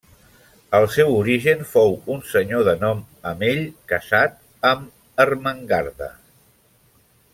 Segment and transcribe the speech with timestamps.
[0.77, 3.03] El seu origen fou un senyor de nom
[3.33, 3.61] Amell,
[3.93, 6.09] casat amb Ermengarda.